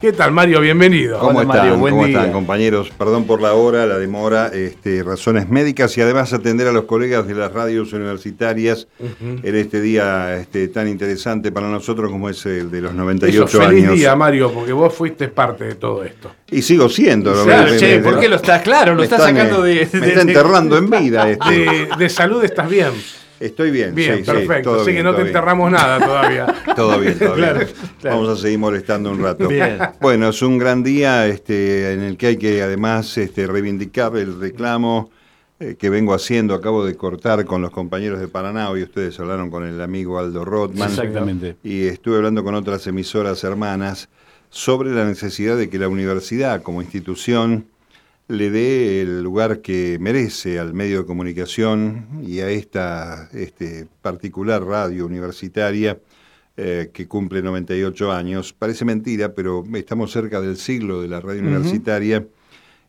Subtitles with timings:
[0.00, 0.62] ¿Qué tal, Mario?
[0.62, 1.18] Bienvenido.
[1.18, 1.58] ¿Cómo, están?
[1.58, 2.16] Mario, buen ¿Cómo día.
[2.20, 2.90] están, compañeros?
[2.96, 7.26] Perdón por la hora, la demora, este, razones médicas y además atender a los colegas
[7.26, 8.88] de las radios universitarias
[9.20, 13.60] en este día este, tan interesante para nosotros como es el de los 98 Eso,
[13.60, 13.96] feliz años.
[13.98, 16.32] día, Mario, porque vos fuiste parte de todo esto.
[16.50, 17.34] Y sigo siendo.
[17.34, 17.44] ¿no?
[17.44, 18.94] Claro, Me- che, me- ¿por qué lo estás claro?
[18.94, 19.98] Lo estás sacando eh, de.
[20.00, 21.28] Me está de- enterrando en vida.
[21.30, 21.50] Este.
[21.54, 22.90] De, de salud estás bien.
[23.40, 24.74] Estoy bien, Bien, sí, perfecto.
[24.76, 25.28] Así bien, que no te bien.
[25.28, 26.46] enterramos nada todavía.
[26.76, 27.70] Todo bien, todo Claro, bien.
[28.00, 28.16] claro.
[28.18, 29.48] Vamos a seguir molestando un rato.
[29.48, 29.78] Bien.
[30.00, 34.38] Bueno, es un gran día este, en el que hay que además este, reivindicar el
[34.38, 35.10] reclamo
[35.58, 36.52] eh, que vengo haciendo.
[36.54, 40.44] Acabo de cortar con los compañeros de Paraná, hoy ustedes hablaron con el amigo Aldo
[40.44, 40.90] Rothman.
[40.90, 41.56] Exactamente.
[41.64, 44.08] Y estuve hablando con otras emisoras hermanas
[44.50, 47.64] sobre la necesidad de que la universidad como institución
[48.30, 54.64] le dé el lugar que merece al medio de comunicación y a esta este, particular
[54.64, 55.98] radio universitaria
[56.56, 58.52] eh, que cumple 98 años.
[58.52, 62.24] Parece mentira, pero estamos cerca del siglo de la radio universitaria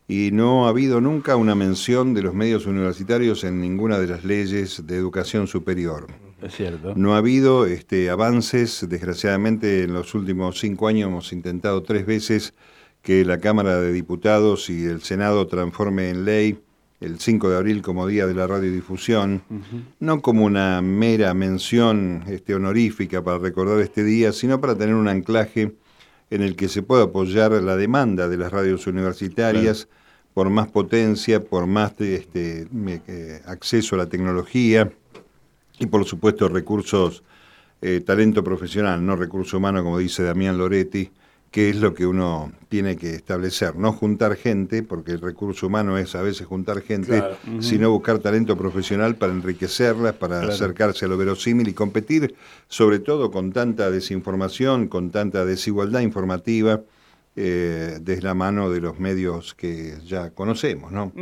[0.06, 4.24] y no ha habido nunca una mención de los medios universitarios en ninguna de las
[4.24, 6.06] leyes de educación superior.
[6.40, 6.94] Es cierto.
[6.94, 12.54] No ha habido este, avances, desgraciadamente en los últimos cinco años hemos intentado tres veces
[13.02, 16.58] que la Cámara de Diputados y el Senado transforme en ley
[17.00, 19.42] el 5 de abril como Día de la Radiodifusión,
[19.98, 25.08] no como una mera mención este, honorífica para recordar este día, sino para tener un
[25.08, 25.74] anclaje
[26.30, 29.88] en el que se pueda apoyar la demanda de las radios universitarias
[30.32, 34.92] por más potencia, por más este, eh, acceso a la tecnología,
[35.80, 37.24] y por supuesto recursos,
[37.80, 41.10] eh, talento profesional, no recurso humano, como dice Damián Loretti,
[41.52, 45.98] que es lo que uno tiene que establecer, no juntar gente, porque el recurso humano
[45.98, 47.36] es a veces juntar gente, Claro.
[47.60, 52.34] sino buscar talento profesional para enriquecerlas, para acercarse a lo verosímil y competir,
[52.68, 56.80] sobre todo con tanta desinformación, con tanta desigualdad informativa,
[57.34, 61.12] eh, desde la mano de los medios que ya conocemos, ¿no?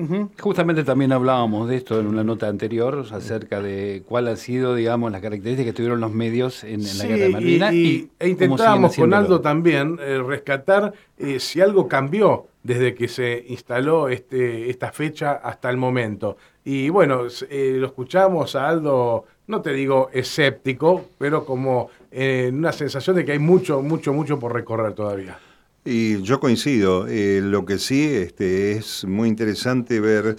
[0.40, 5.12] Justamente también hablábamos de esto en una nota anterior acerca de cuál ha sido, digamos,
[5.12, 7.90] las características que tuvieron los medios en, en la Sí, guerra de Malvinas y, y-
[7.90, 9.14] y, e intentábamos con.
[9.14, 15.32] Aldo también eh, rescatar eh, si algo cambió desde que se instaló este, esta fecha
[15.32, 16.36] hasta el momento.
[16.64, 22.56] Y bueno, eh, lo escuchamos a Aldo, no te digo escéptico, pero como eh, en
[22.56, 25.38] una sensación de que hay mucho, mucho, mucho por recorrer todavía.
[25.84, 27.06] Y yo coincido.
[27.08, 30.36] Eh, lo que sí este, es muy interesante ver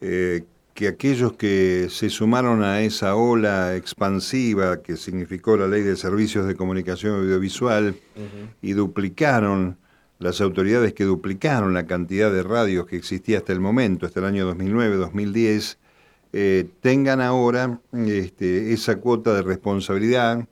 [0.00, 5.96] eh, que aquellos que se sumaron a esa ola expansiva que significó la Ley de
[5.96, 7.94] Servicios de Comunicación Audiovisual
[8.60, 9.78] y duplicaron,
[10.18, 14.26] las autoridades que duplicaron la cantidad de radios que existía hasta el momento, hasta el
[14.26, 15.76] año 2009-2010,
[16.32, 20.48] eh, tengan ahora este, esa cuota de responsabilidad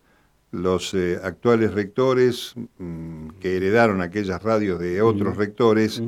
[0.52, 6.00] los eh, actuales rectores mm, que heredaron aquellas radios de otros rectores,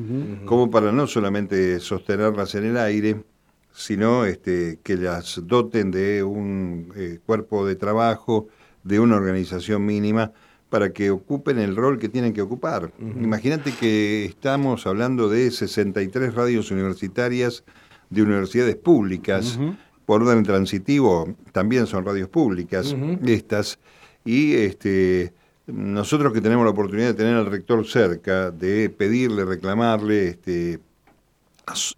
[0.44, 3.24] como para no solamente sostenerlas en el aire,
[3.72, 8.48] sino este, que las doten de un eh, cuerpo de trabajo,
[8.84, 10.32] de una organización mínima,
[10.68, 12.92] para que ocupen el rol que tienen que ocupar.
[12.98, 17.64] Imagínate que estamos hablando de 63 radios universitarias
[18.10, 19.58] de universidades públicas,
[20.04, 22.94] por orden transitivo, también son radios públicas.
[23.24, 23.78] Estas,
[24.24, 25.32] y este,
[25.66, 30.78] nosotros que tenemos la oportunidad de tener al rector cerca, de pedirle, reclamarle, este,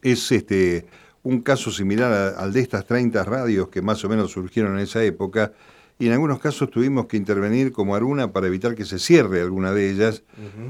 [0.03, 0.87] es este,
[1.23, 4.81] un caso similar a- al de estas 30 radios que más o menos surgieron en
[4.85, 5.53] esa época,
[5.99, 9.73] y en algunos casos tuvimos que intervenir como Aruna para evitar que se cierre alguna
[9.73, 10.23] de ellas,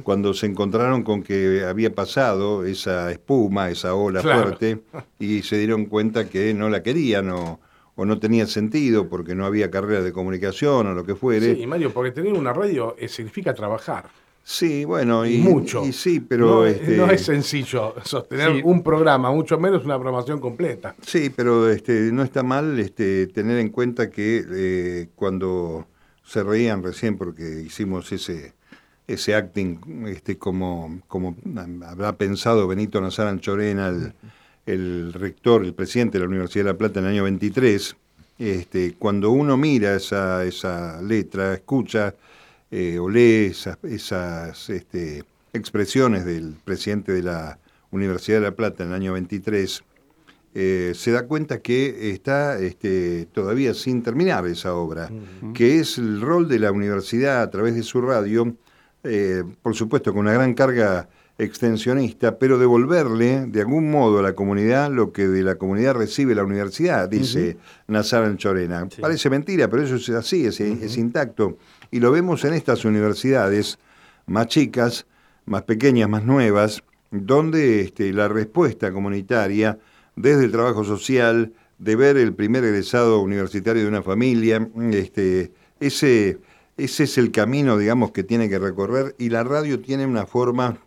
[0.04, 4.42] cuando se encontraron con que había pasado esa espuma, esa ola Claro.
[4.44, 4.80] fuerte,
[5.18, 7.58] y se dieron cuenta que no la querían o,
[7.96, 11.56] o no tenía sentido porque no había carrera de comunicación o lo que fuere.
[11.56, 14.04] Sí, Mario, porque tener una radio eh, significa trabajar.
[14.44, 15.84] Sí, bueno, y, mucho.
[15.84, 18.60] y sí, pero no, este, no es sencillo sostener Sí.
[18.64, 20.94] un programa, mucho menos una programación completa.
[21.04, 25.88] Sí, pero este, no está mal este, tener en cuenta que eh, cuando
[26.22, 28.54] se reían recién porque hicimos ese
[29.08, 29.78] ese acting
[30.08, 31.36] este, como, como
[31.86, 34.14] habrá pensado Benito Nazar Anchorena, el,
[34.66, 37.96] el rector, el presidente de la Universidad de La Plata en el año 23,
[38.38, 42.14] este, cuando uno mira esa, esa letra, escucha
[42.70, 47.58] eh, o lee esas, esas este, expresiones del presidente de la
[47.92, 49.84] Universidad de La Plata en el año 23,
[50.58, 55.10] eh, se da cuenta que está este, todavía sin terminar esa obra,
[55.54, 58.56] que es el rol de la universidad a través de su radio,
[59.04, 64.34] eh, por supuesto con una gran carga extensionista, pero devolverle de algún modo a la
[64.34, 68.88] comunidad lo que de la comunidad recibe la universidad, dice Nazar en Chorena.
[69.00, 71.58] Parece mentira, pero eso es así, es, es intacto.
[71.90, 73.78] Y lo vemos en estas universidades
[74.26, 75.06] más chicas,
[75.44, 79.78] más pequeñas, más nuevas, donde este, la respuesta comunitaria
[80.16, 86.38] desde el trabajo social, de ver el primer egresado universitario de una familia, este, ese,
[86.78, 90.78] ese es el camino, digamos, que tiene que recorrer y la radio tiene una forma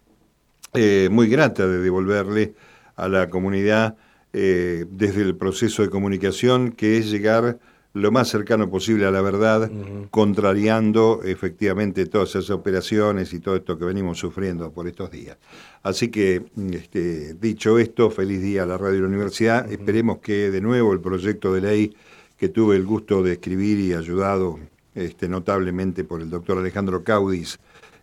[0.74, 2.54] eh, muy grata de devolverle
[2.96, 3.96] a la comunidad
[4.34, 7.58] eh, desde el proceso de comunicación, que es llegar
[7.94, 9.72] lo más cercano posible a la verdad,
[10.12, 15.38] contrariando efectivamente todas esas operaciones y todo esto que venimos sufriendo por estos días.
[15.82, 19.72] Así que, este, dicho esto, feliz día a la Radio de la Universidad.
[19.72, 21.96] Esperemos que de nuevo el proyecto de ley
[22.38, 24.60] que tuve el gusto de escribir y ayudado
[24.94, 27.60] este, notablemente por el doctor Alejandro Caudis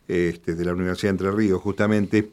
[0.08, 2.30] este, de la Universidad de Entre Ríos, justamente,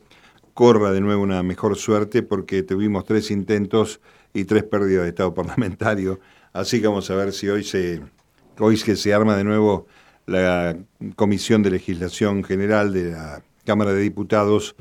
[0.53, 3.99] corra de nuevo una mejor suerte porque tuvimos tres intentos
[4.33, 6.19] y tres pérdidas de Estado parlamentario.
[6.51, 8.01] Así que vamos a ver si hoy se,
[8.59, 9.87] hoy que se arma de nuevo
[10.25, 10.77] la
[11.15, 14.75] Comisión de Legislación General de la Cámara de Diputados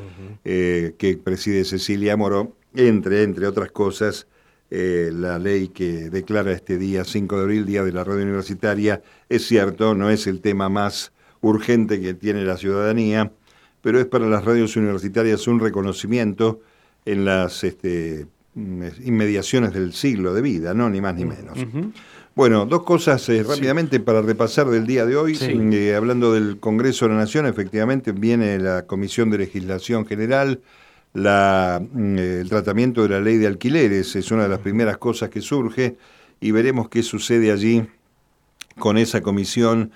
[0.45, 4.27] eh, que preside Cecilia Moro, entre, entre otras cosas,
[4.71, 9.03] eh, la ley que declara este día 5 de abril, Día de la Radio Universitaria,
[9.29, 13.33] es cierto, no es el tema más urgente que tiene la ciudadanía,
[13.83, 16.61] pero es para las radios universitarias un reconocimiento
[17.05, 20.91] en las este, Mm, inmediaciones del siglo de vida, ¿no?
[20.91, 21.57] Ni más ni menos.
[22.35, 25.39] Bueno, dos cosas eh, rápidamente para repasar del día de hoy.
[25.41, 30.61] Eh, hablando del Congreso de la Nación, efectivamente viene la Comisión de Legislación General,
[31.15, 35.31] la, mm, el tratamiento de la ley de alquileres es una de las primeras cosas
[35.31, 35.97] que surge
[36.39, 37.87] y veremos qué sucede allí
[38.79, 39.93] con esa comisión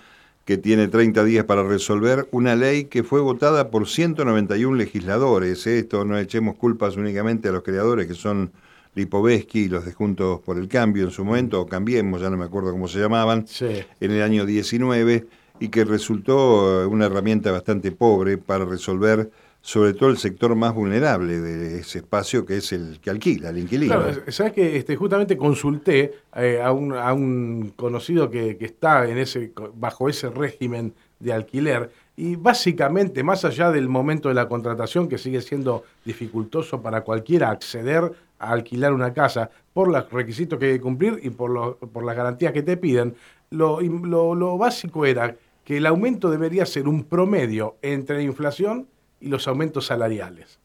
[0.46, 5.66] que tiene 30 días para resolver una ley que fue votada por 191 legisladores.
[5.66, 5.80] ¿eh?
[5.80, 8.52] Esto no echemos culpas únicamente a los creadores que son
[8.94, 12.36] Lipovetsky y los de Juntos por el Cambio en su momento, o Cambiemos, ya no
[12.36, 15.26] me acuerdo cómo se llamaban, en el año 19,
[15.58, 19.28] y que resultó eh, una herramienta bastante pobre para resolver
[19.66, 23.58] sobre todo el sector más vulnerable de ese espacio que es el que alquila, el
[23.58, 23.96] inquilino.
[23.96, 29.18] Claro, sabes que este, justamente consulté eh, a, un, a, un, conocido que, está en
[29.18, 35.08] ese, bajo ese régimen de alquiler y básicamente, más allá del momento de la contratación,
[35.08, 40.66] que sigue siendo dificultoso para cualquiera acceder a alquilar una casa por los requisitos que
[40.66, 43.16] hay que cumplir y por, por las garantías que te piden,
[43.50, 45.34] lo, lo, lo básico era
[45.64, 48.86] que el aumento debería ser un promedio entre la inflación
[49.20, 50.58] y los aumentos salariales.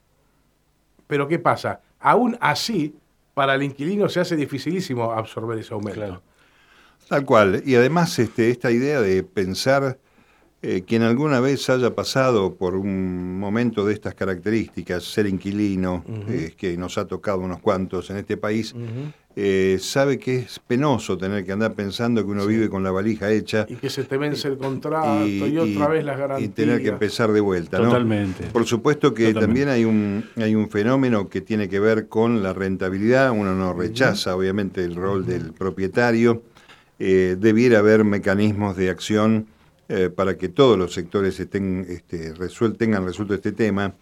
[1.08, 1.82] Pero ¿qué pasa?
[2.00, 2.96] Aún así,
[3.34, 6.22] para el inquilino se hace dificilísimo absorber ese aumento.
[7.08, 7.62] Tal cual.
[7.66, 9.98] Y además este, esta idea de pensar
[10.64, 16.54] eh, quien alguna vez haya pasado por un momento de estas características, ser inquilino, eh,
[16.56, 18.76] que nos ha tocado unos cuantos en este país,
[19.36, 23.32] eh, sabe que es penoso tener que andar pensando que uno vive con la valija
[23.32, 23.66] hecha.
[23.70, 26.50] Y que se te vence el contrato y, otra vez las garantías.
[26.50, 27.78] Y tener que empezar de vuelta.
[27.78, 28.46] Totalmente.
[28.48, 32.54] Por supuesto que también hay un, hay un fenómeno que tiene que ver con la
[32.54, 33.32] rentabilidad.
[33.32, 36.44] Uno no rechaza, obviamente, el rol del propietario.
[37.00, 39.48] debiera haber mecanismos de acción
[39.94, 42.34] eh, para que todos los sectores estén, este,
[42.78, 43.94] tengan resuelto este tema.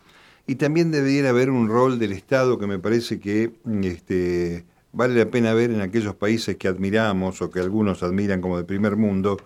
[0.46, 5.30] Y también debería haber un rol del Estado que me parece que este, vale la
[5.30, 9.38] pena ver en aquellos países que admiramos o que algunos admiran como de primer mundo,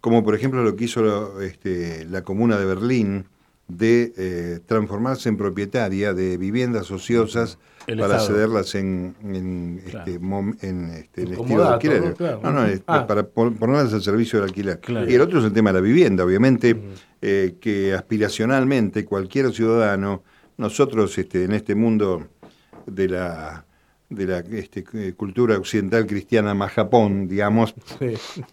[0.00, 3.26] como por ejemplo lo que hizo este, la Comuna de Berlín,
[3.68, 7.58] de eh, transformarse en propietaria de viviendas ociosas
[7.98, 12.20] para cederlas en, en, este, en este, el estilo de alquiler.
[12.42, 13.06] No, no, ah.
[13.06, 14.80] para ponerlas al servicio del alquiler.
[15.08, 16.76] Y el otro es el tema de la vivienda, obviamente,
[17.20, 20.22] eh, que aspiracionalmente cualquier ciudadano,
[20.58, 22.28] nosotros este, en este mundo
[22.86, 23.64] de la
[24.14, 27.74] de la este, cultura occidental cristiana más Japón, digamos,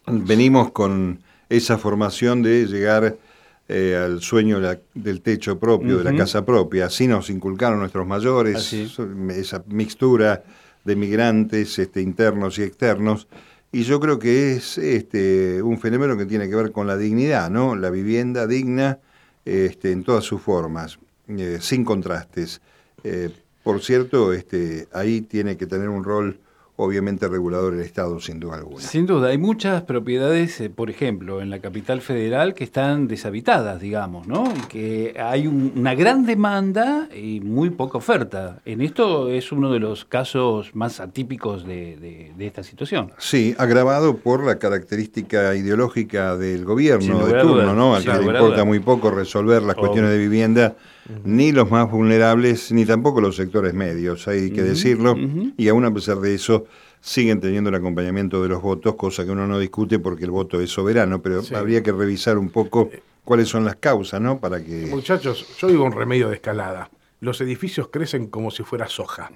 [0.07, 3.17] venimos con esa formación de llegar
[3.67, 4.59] eh, al sueño
[4.93, 6.85] del techo propio, de la casa propia.
[6.85, 10.43] Así nos inculcaron nuestros mayores, esa mixtura
[10.83, 13.27] de migrantes este, internos y externos.
[13.71, 17.51] Y yo creo que es este, un fenómeno que tiene que ver con la dignidad,
[17.51, 17.75] ¿no?
[17.75, 18.97] La vivienda digna
[19.45, 20.97] este, en todas sus formas,
[21.27, 22.61] eh, sin contrastes.
[23.03, 23.29] Eh,
[23.63, 26.39] por cierto, este, ahí tiene que tener un rol
[26.81, 28.79] obviamente regulador el Estado, sin duda alguna.
[28.79, 33.81] Sin duda, hay muchas propiedades, eh, por ejemplo, en la capital federal que están deshabitadas,
[33.81, 34.45] digamos, ¿no?
[34.55, 38.61] Y que hay una gran demanda y muy poca oferta.
[38.63, 43.11] En esto es uno de los casos más atípicos de, esta situación.
[43.17, 47.95] Sí, agravado por la característica ideológica del gobierno de turno, ¿no?
[47.95, 50.75] Al que le importa muy poco resolver las cuestiones de vivienda
[51.23, 55.15] ni los más vulnerables, ni tampoco los sectores medios, hay que decirlo,
[55.57, 56.65] y aún a pesar de eso
[57.01, 60.59] siguen teniendo el acompañamiento de los votos, cosa que uno no discute porque el voto
[60.59, 62.89] es soberano, pero habría que revisar un poco
[63.23, 64.39] cuáles son las causas, ¿no?
[64.39, 64.87] Para que...
[64.87, 66.89] Muchachos, yo digo un remedio de escalada.
[67.21, 69.31] Los edificios crecen como si fuera soja.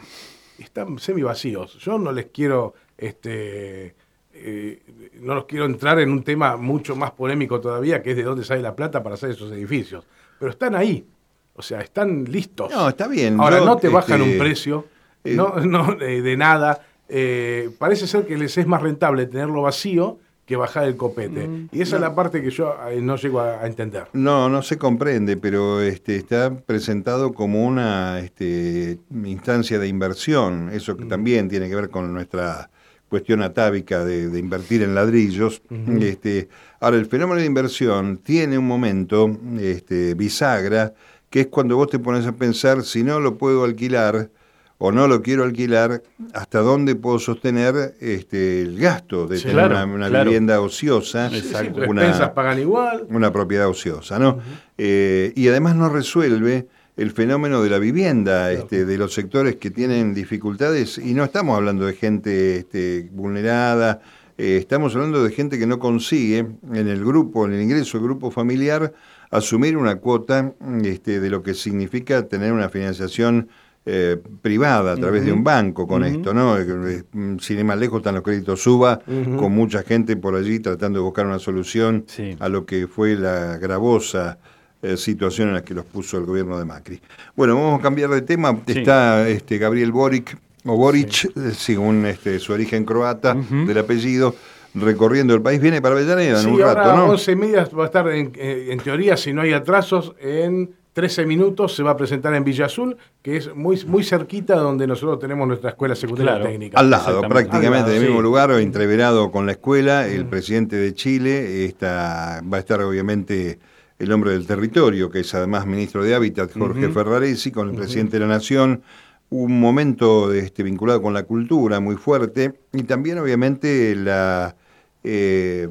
[0.57, 1.77] Están semi vacíos.
[1.79, 3.95] Yo no les quiero, este,
[4.33, 4.81] eh,
[5.19, 8.43] no los quiero entrar en un tema mucho más polémico todavía, que es de dónde
[8.43, 10.05] sale la plata para hacer esos edificios.
[10.39, 11.05] Pero están ahí.
[11.55, 12.71] O sea, están listos.
[12.71, 13.39] No, está bien.
[13.39, 14.87] Ahora, no te bajan un este, precio,
[15.23, 20.19] eh, no, no de nada eh, parece ser que les es más rentable tenerlo vacío
[20.45, 21.47] que bajar el copete.
[21.47, 21.69] Mm.
[21.71, 24.07] y esa es la parte que yo eh, no llego a, entender.
[24.13, 30.69] No, no se comprende, pero este, está presentado como una este, instancia de inversión.
[30.73, 31.09] Eso que mm.
[31.09, 32.69] también tiene que ver con nuestra
[33.07, 35.61] cuestión atávica de, invertir en ladrillos.
[36.01, 40.93] este, ahora, el fenómeno de inversión tiene un momento este, bisagra,
[41.33, 44.29] que es cuando vos te pones a pensar, si no lo puedo alquilar,
[44.77, 50.23] o no lo quiero alquilar, ¿hasta dónde puedo sostener este, el gasto de tener una,
[50.23, 51.35] vivienda ociosa?
[51.35, 51.89] Exacto.
[51.89, 53.07] Una, pagan igual.
[53.09, 54.37] Una propiedad ociosa, ¿no?
[54.77, 59.71] Eh, y además no resuelve el fenómeno de la vivienda, este, de los sectores que
[59.71, 64.01] tienen dificultades, y no estamos hablando de gente este, vulnerada,
[64.37, 68.05] eh, estamos hablando de gente que no consigue en el grupo, en el ingreso del
[68.05, 68.93] grupo familiar,
[69.33, 73.49] asumir una cuota este, de lo que significa tener una financiación
[73.85, 76.57] eh, privada a través de un banco con esto, ¿no?
[76.57, 77.03] Eh,
[77.39, 79.01] sin ir más lejos están los créditos suba,
[79.37, 82.05] con mucha gente por allí tratando de buscar una solución
[82.39, 84.37] a lo que fue la gravosa
[84.83, 87.01] eh, situación en la que los puso el gobierno de Macri.
[87.35, 88.57] Bueno, vamos a cambiar de tema.
[88.67, 94.35] Está este Gabriel Boric, o Boric, según este, su origen croata, del apellido,
[94.73, 95.61] recorriendo el país.
[95.61, 97.05] Viene para Avellaneda en un rato, ¿no?
[97.11, 101.25] 11 y media va a estar, en, en teoría, si no hay atrasos, en 13
[101.25, 105.19] minutos se va a presentar en Villa Azul, que es muy, muy cerquita donde nosotros
[105.19, 106.79] tenemos nuestra escuela secundaria técnica.
[106.79, 110.07] Al lado, prácticamente en el mismo lugar, entreverado con la escuela.
[110.07, 113.59] El presidente de Chile está, va a estar obviamente
[113.97, 118.19] el hombre del territorio, que es además ministro de Hábitat, Jorge Ferraresi, con el presidente
[118.19, 118.83] de la Nación.
[119.29, 124.55] Un momento este, vinculado con la cultura muy fuerte y también obviamente la...
[125.03, 125.69] Eh,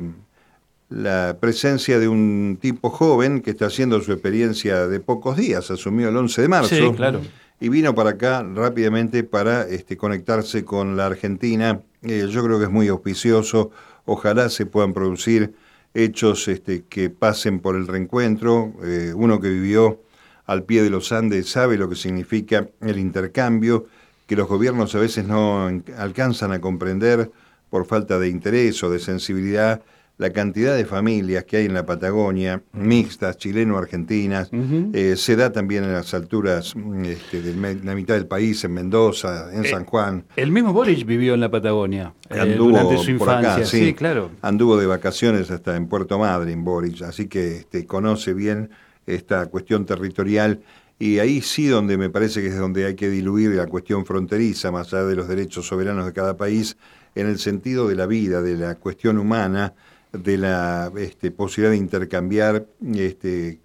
[0.88, 6.10] la presencia de un tipo joven que está haciendo su experiencia de pocos días, asumió
[6.10, 6.94] el 11 de marzo.
[6.94, 7.20] claro.
[7.60, 11.80] Y vino para acá rápidamente para este, conectarse con la Argentina.
[12.02, 13.70] Eh, yo creo que es muy auspicioso.
[14.04, 15.54] Ojalá se puedan producir
[15.94, 18.72] hechos este, que pasen por el reencuentro.
[18.82, 20.02] Eh, uno que vivió
[20.44, 23.86] al pie de los Andes sabe lo que significa el intercambio,
[24.26, 27.30] que los gobiernos a veces no alcanzan a comprender
[27.72, 29.80] por falta de interés o de sensibilidad
[30.18, 34.50] la cantidad de familias que hay en la Patagonia, mixtas, chileno-argentinas,
[34.92, 39.50] eh, se da también en las alturas este, de la mitad del país, en Mendoza,
[39.52, 40.24] en eh, San Juan.
[40.36, 44.30] El mismo Boris vivió en la Patagonia eh, Anduvo durante su infancia, sí, claro.
[44.42, 48.68] Anduvo de vacaciones hasta en Puerto Madryn, Boris, así que este, conoce bien
[49.06, 50.60] esta cuestión territorial
[50.98, 54.70] y ahí sí donde me parece que es donde hay que diluir la cuestión fronteriza,
[54.70, 56.76] más allá de los derechos soberanos de cada país,
[57.14, 59.75] en el sentido de la vida, de la cuestión humana,
[60.12, 63.61] de la este, posibilidad de intercambiar este,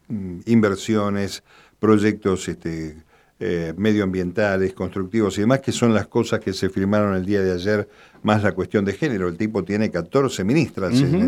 [0.45, 1.43] inversiones,
[1.79, 2.97] proyectos este,
[3.39, 7.51] eh, medioambientales, constructivos y demás, que son las cosas que se firmaron el día de
[7.51, 7.87] ayer,
[8.23, 9.27] más la cuestión de género.
[9.27, 11.21] El tipo tiene 14 ministras en,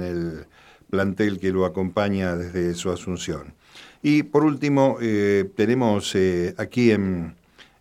[0.00, 0.46] el,
[0.90, 3.54] plantel que lo acompaña desde su asunción.
[4.02, 7.34] Y por último, eh, tenemos eh, aquí en,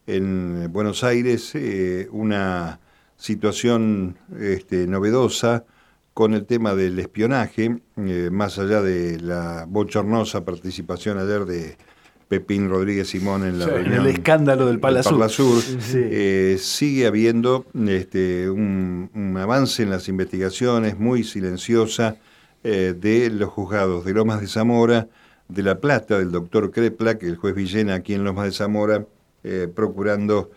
[0.08, 1.54] en, Buenos Aires
[2.12, 2.80] una
[3.22, 5.64] situación este, novedosa
[6.14, 11.78] con el tema del espionaje, eh, más allá de la bochornosa participación ayer de
[12.28, 15.64] Pepín Rodríguez Simón en la el escándalo del Palasur,
[15.94, 22.18] eh, sigue habiendo este, un, avance en las investigaciones muy silenciosa
[22.64, 25.08] eh, de los juzgados de Lomas de Zamora,
[25.48, 29.06] de La Plata, del doctor Crepla, que el juez Villena aquí en Lomas de Zamora,
[29.76, 30.52] procurando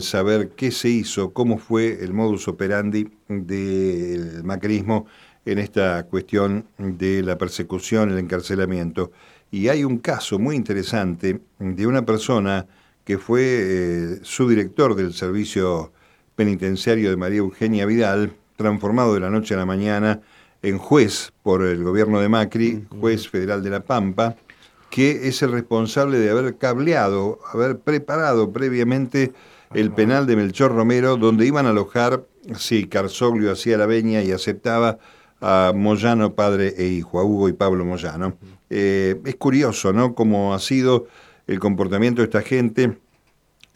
[0.00, 5.06] saber qué se hizo, cómo fue el modus operandi del macrismo
[5.44, 9.10] en esta cuestión de la persecución, el encarcelamiento.
[9.50, 12.66] Y hay un caso muy interesante de una persona
[13.04, 15.92] que fue eh, subdirector del servicio
[16.36, 20.20] penitenciario de María Eugenia Vidal, transformado de la noche a la mañana
[20.62, 24.36] en juez por el gobierno de Macri, juez federal de La Pampa,
[24.90, 29.32] que es el responsable de haber cableado, haber preparado previamente
[29.74, 32.24] el penal de Melchor Romero, donde iban a alojar,
[32.56, 34.98] sí, Carzoglio hacía la veña y aceptaba
[35.40, 38.36] a Moyano, padre e hijo, a Hugo y Pablo Moyano.
[38.68, 41.06] Eh, es curioso, ¿no?, cómo ha sido
[41.46, 42.98] el comportamiento de esta gente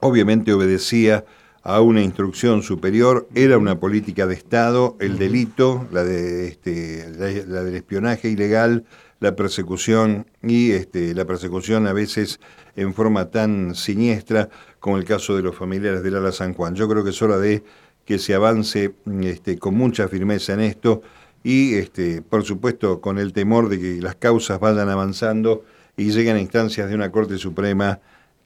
[0.05, 1.25] obviamente obedecía
[1.63, 7.65] a una instrucción superior, era una política de Estado, el delito, la, de, este, la,
[7.65, 8.85] del espionaje ilegal,
[9.25, 12.41] la persecución y este, la persecución a veces
[12.77, 14.51] en forma tan siniestra
[14.81, 16.75] como el caso de los familiares del Ala San Juan.
[16.75, 17.65] Yo creo que es hora de
[18.05, 21.01] que se avance este, con mucha firmeza en esto
[21.43, 25.65] y, este, por supuesto, con el temor de que las causas vayan avanzando
[25.97, 28.01] y lleguen a instancias de una Corte Suprema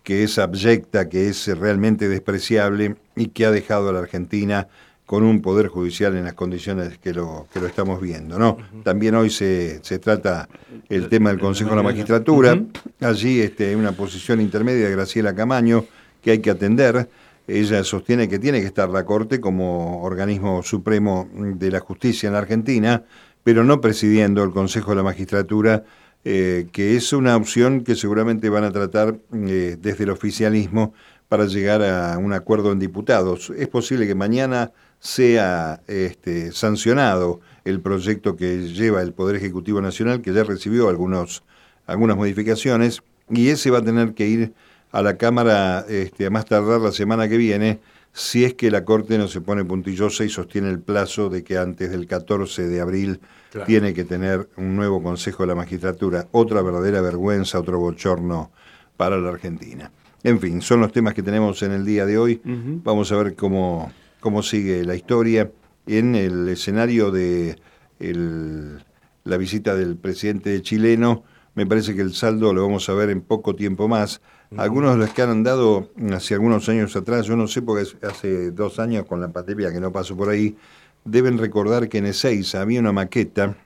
[0.05, 4.69] que es abyecta, que es realmente despreciable y que ha dejado a la Argentina
[5.09, 8.39] con un poder judicial en las condiciones que lo, que lo estamos viendo.
[8.39, 8.59] ¿no?
[8.83, 10.51] También hoy se, se, trata
[10.91, 12.61] el tema del Consejo de la Magistratura.
[13.01, 15.87] Allí este, una posición intermedia de Graciela Camaño
[16.21, 17.09] que hay que atender.
[17.47, 22.35] Ella sostiene que tiene que estar la Corte como organismo supremo de la justicia en
[22.35, 23.03] la Argentina,
[23.43, 25.85] pero no presidiendo el Consejo de la Magistratura
[26.23, 30.93] eh, que es una opción que seguramente van a tratar eh, desde el oficialismo
[31.29, 33.51] para llegar a un acuerdo en diputados.
[33.57, 40.23] Es posible que mañana sea este, sancionado el proyecto que lleva el Poder Ejecutivo Nacional,
[40.23, 41.45] que ya recibió algunos,
[41.87, 44.55] algunas modificaciones, y ese va a tener que ir
[44.91, 47.81] a la Cámara este, a más tardar la semana que viene,
[48.13, 51.59] si es que la Corte no se pone puntillosa y sostiene el plazo de que
[51.59, 53.21] antes del 14 de abril
[53.67, 56.27] tiene que tener un nuevo Consejo de la Magistratura.
[56.33, 58.51] Otra verdadera vergüenza, otro bochorno
[58.97, 59.91] para la Argentina.
[60.23, 62.41] En fin, son los temas que tenemos en el día de hoy.
[62.45, 65.51] Vamos a ver cómo, cómo sigue la historia
[65.87, 67.57] en el escenario de
[67.99, 71.25] la visita del presidente chileno.
[71.55, 74.21] Me parece que el saldo lo vamos a ver en poco tiempo más.
[74.57, 78.51] Algunos de los que han andado hace algunos años atrás, yo no sé porque hace
[78.51, 80.57] dos años con la pandemia que no pasó por ahí,
[81.05, 83.57] deben recordar que en Ezeiza había una maqueta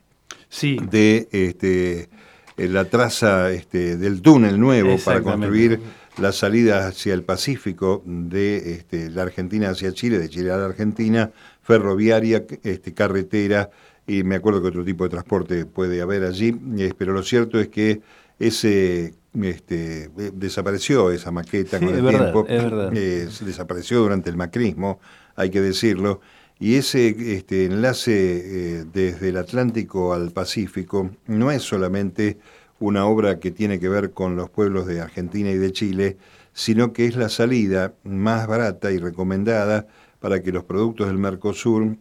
[0.60, 2.08] de este,
[2.56, 5.80] la traza este, del túnel nuevo para construir
[6.18, 10.66] la salida hacia el Pacífico de este, la Argentina hacia Chile, de Chile a la
[10.66, 11.30] Argentina,
[11.62, 13.70] ferroviaria, este, carretera,
[14.06, 16.52] y me acuerdo que otro tipo de transporte puede haber allí,
[16.98, 18.02] pero lo cierto es que
[18.38, 25.00] ese este, eh, desapareció esa maqueta con el tiempo, eh, desapareció durante el macrismo,
[25.36, 26.20] hay que decirlo,
[26.58, 32.38] y ese este, enlace eh, desde el Atlántico al Pacífico no es solamente
[32.86, 36.16] una obra que tiene que ver con los pueblos de Argentina y de Chile,
[36.52, 39.86] sino que es la salida más barata y recomendada
[40.22, 41.96] para que los productos del Mercosur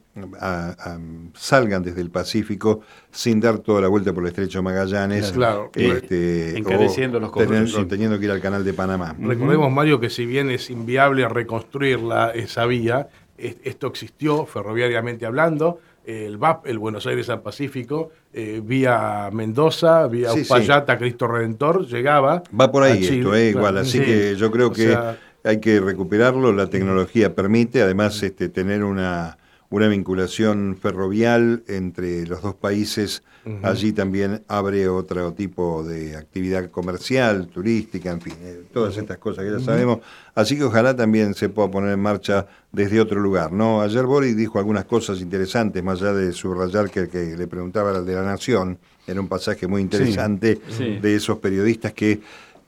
[1.33, 6.55] salgan desde el Pacífico sin dar toda la vuelta por el estrecho Magallanes, claro, este,
[6.55, 7.87] encareciendo los costos.
[7.87, 9.15] teniendo que ir al canal de Panamá.
[9.19, 11.99] Recordemos, Mario, que si bien es inviable reconstruir
[12.35, 19.29] esa vía, esto existió ferroviariamente hablando, el VAP, el Buenos Aires al Pacífico, eh, vía
[19.31, 22.43] Mendoza, vía Upayata, Cristo Redentor, llegaba.
[22.59, 24.97] Va por ahí esto, eh, igual, así que yo creo que
[25.43, 29.37] hay que recuperarlo, la tecnología permite, además este, tener una,
[29.71, 33.23] una vinculación ferrovial entre los dos países,
[33.63, 39.45] allí también abre otro tipo de actividad comercial, turística, en fin, eh, todas estas cosas
[39.45, 39.99] que ya sabemos.
[40.35, 43.53] Así que ojalá también se pueda poner en marcha desde otro lugar.
[43.53, 43.81] ¿no?
[43.81, 48.05] Ayer Boris dijo algunas cosas interesantes, más allá de subrayar que, que le preguntaba al
[48.05, 52.19] de la Nación, era un pasaje muy interesante de esos periodistas que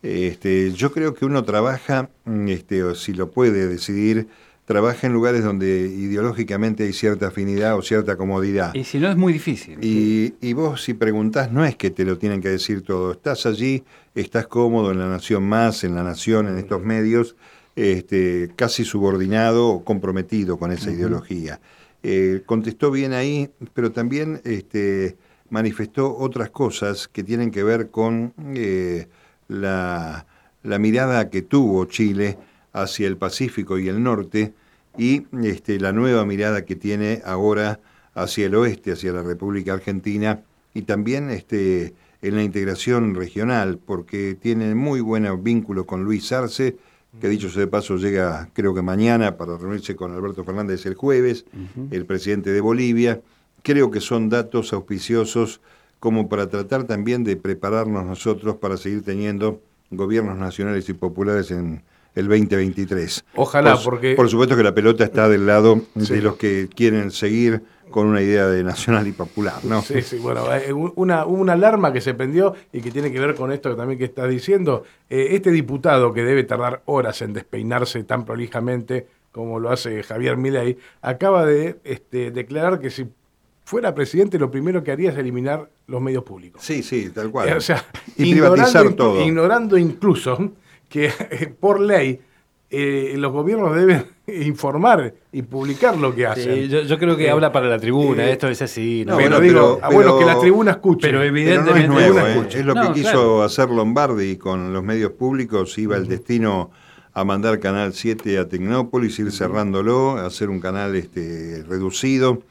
[0.02, 2.10] este, yo creo que uno trabaja,
[2.48, 4.28] este, o si lo puede decidir,
[4.65, 8.73] trabaja en lugares donde ideológicamente hay cierta afinidad o cierta comodidad.
[8.73, 9.78] Y si no es muy difícil.
[9.82, 13.84] Y, vos si preguntás, no es que te lo tienen que decir todo, estás allí,
[14.15, 17.36] estás cómodo en la Nación Más, en la Nación, en estos medios,
[17.76, 21.60] este, casi subordinado o comprometido con esa ideología.
[22.04, 25.17] Eh, contestó bien ahí, pero también este,
[25.49, 29.08] manifestó otras cosas que tienen que ver con eh,
[29.47, 30.26] la,
[30.63, 32.38] la mirada que tuvo Chile
[32.74, 34.54] hacia el Pacífico y el norte
[34.98, 37.80] y este, la nueva mirada que tiene ahora
[38.14, 40.42] hacia el oeste, hacia la República Argentina
[40.74, 46.78] y también este, en la integración regional, porque tiene muy buen vínculo con Luis Arce,
[47.20, 50.96] que dicho sea de paso llega creo que mañana para reunirse con Alberto Fernández el
[50.96, 51.46] jueves,
[51.92, 53.22] el presidente de Bolivia.
[53.62, 55.62] Creo que son datos auspiciosos
[56.00, 61.84] como para tratar también de prepararnos nosotros para seguir teniendo gobiernos nacionales y populares en,
[62.15, 63.26] el 2023.
[63.36, 64.15] Ojalá, porque...
[64.15, 68.21] Por supuesto que la pelota está del lado de los que quieren seguir con una
[68.21, 69.82] idea de nacional y popular, ¿no?
[69.84, 73.36] Sí, sí, bueno, eh, una, una alarma que se prendió y que tiene que ver
[73.36, 74.84] con esto también que estás diciendo.
[75.10, 80.38] Eh, este diputado que debe tardar horas en despeinarse tan prolijamente como lo hace Javier
[80.38, 83.08] Milei, acaba de este, declarar que si
[83.65, 86.62] fuera presidente lo primero que haría es eliminar los medios públicos.
[86.63, 87.58] Sí, sí, tal cual.
[87.58, 87.84] o sea,
[88.15, 89.21] y privatizar todo.
[89.26, 90.54] Ignorando incluso
[90.94, 91.10] que
[91.60, 92.20] por ley
[92.70, 96.56] eh, los gobiernos deben informar y publicar lo que hacen.
[96.64, 99.04] Sí, yo, yo creo que Eh, habla para la tribuna, eh, esto es así.
[99.06, 99.18] no, ¿no?
[99.18, 101.08] pero bueno, digo, pero- ah, bueno, que la tribuna escuche.
[101.08, 102.48] pero Pero no evidentemente es nuevo, ¿eh?
[102.50, 103.44] es lo No, que quiso claro.
[103.44, 106.72] hacer Lombardi con los medios públicos, iba el destino
[107.14, 112.42] a mandar Canal 7 a Tecnópolis, ir cerrándolo, hacer un canal este, reducido.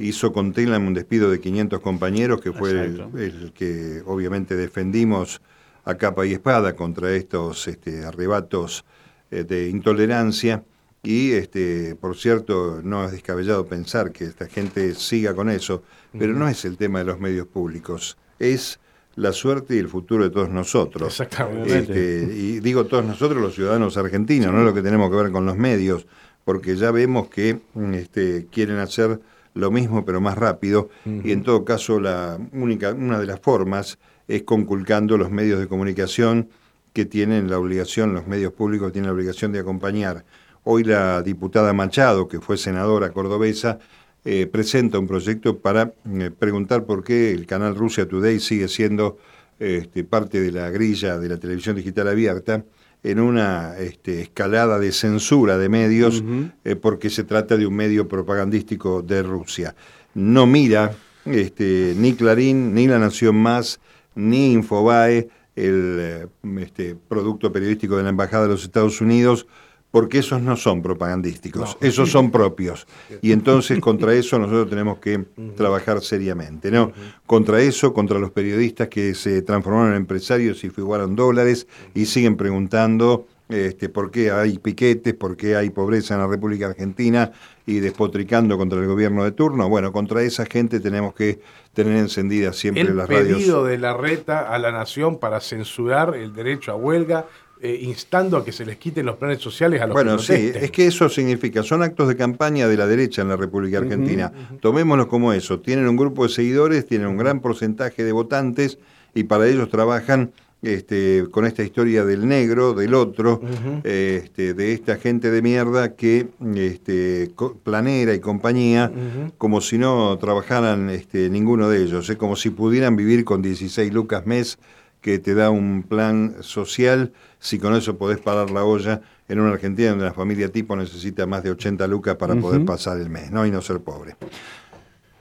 [0.00, 5.40] Hizo con Telam un despido de 500 compañeros, que fue el que obviamente defendimos
[5.84, 8.84] a capa y espada contra estos este, arrebatos
[9.30, 10.64] eh, de intolerancia.
[11.02, 15.82] Y, este, por cierto, no es descabellado pensar que esta gente siga con eso,
[16.18, 18.80] pero no es el tema de los medios públicos, es
[19.16, 21.08] la suerte y el futuro de todos nosotros.
[21.08, 21.78] Exactamente.
[21.78, 25.46] Este, y digo todos nosotros los ciudadanos argentinos, no lo que tenemos que ver con
[25.46, 26.06] los medios,
[26.44, 29.20] porque ya vemos que mm, este, quieren hacer
[29.54, 33.98] lo mismo pero más rápido y en todo caso la única una de las formas
[34.30, 36.48] es conculcando los medios de comunicación
[36.92, 40.24] que tienen la obligación, los medios públicos tienen la obligación de acompañar.
[40.62, 43.78] Hoy la diputada Machado, que fue senadora cordobesa,
[44.24, 49.18] eh, presenta un proyecto para eh, preguntar por qué el canal Rusia Today sigue siendo
[49.58, 52.64] este, parte de la grilla de la televisión digital abierta
[53.02, 56.22] en una este, escalada de censura de medios
[56.64, 59.74] eh, porque se trata de un medio propagandístico de Rusia.
[60.14, 60.92] No mira
[61.24, 63.80] este, ni Clarín, ni La Nación Más,
[64.14, 66.26] ni Infobae, el eh,
[66.60, 69.46] este, producto periodístico de la Embajada de los Estados Unidos,
[69.90, 72.86] porque esos no son propagandísticos, esos son propios.
[73.22, 75.24] Y entonces contra eso nosotros tenemos que
[75.56, 76.92] trabajar seriamente, ¿no?
[77.26, 82.36] Contra eso, contra los periodistas que se transformaron en empresarios y figuraron dólares y siguen
[82.36, 87.32] preguntando este, por qué hay piquetes, por qué hay pobreza en la República Argentina
[87.66, 89.68] y despotricando contra el gobierno de turno.
[89.68, 91.40] Bueno, contra esa gente tenemos que
[91.72, 93.68] tener encendidas siempre el las pedido radios.
[93.68, 97.26] de la reta a la nación para censurar el derecho a huelga,
[97.62, 100.70] eh, instando a que se les quiten los planes sociales a los Bueno, sí, es
[100.70, 104.32] que eso significa, son actos de campaña de la derecha en la República Argentina.
[104.60, 105.60] Tomémoslo como eso.
[105.60, 108.78] Tienen un grupo de seguidores, tienen un gran porcentaje de votantes
[109.14, 110.32] y para ellos trabajan
[110.62, 113.40] este, con esta historia del negro, del otro,
[113.82, 117.30] este, de esta gente de mierda que este,
[117.62, 118.92] planera y compañía,
[119.38, 123.92] como si no trabajaran este, ninguno de ellos, es como si pudieran vivir con 16
[123.92, 124.58] lucas mes
[125.00, 129.52] que te da un plan social, si con eso podés parar la olla en una
[129.52, 133.30] Argentina donde la familia tipo necesita más de 80 lucas para poder pasar el mes,
[133.30, 133.46] ¿no?
[133.46, 134.16] Y no ser pobre.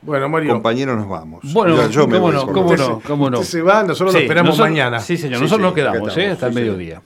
[0.01, 1.41] Bueno, Mario, Compañeros, nos vamos.
[1.53, 3.39] Bueno, yo me cómo voy no, cómo lo no, cómo no.
[3.39, 4.99] usted se va, nosotros lo Sí, esperamos nosotros- mañana.
[4.99, 6.31] Sí, señor, Sí, nosotros sí, nos quedamos, estamos, ¿eh?
[6.31, 7.01] hasta el mediodía.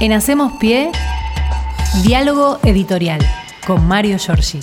[0.00, 0.90] En Hacemos Pie,
[2.02, 3.20] diálogo editorial
[3.66, 4.60] con Mario Giorgi.